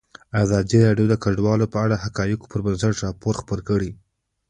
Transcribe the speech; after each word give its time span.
ازادي 0.43 0.77
راډیو 0.87 1.07
د 1.11 1.15
کډوال 1.23 1.61
په 1.73 1.77
اړه 1.85 1.95
د 1.97 2.01
حقایقو 2.03 2.49
پر 2.51 2.59
بنسټ 2.65 2.93
راپور 3.05 3.33
خپور 3.41 3.59
کړی. 3.69 3.91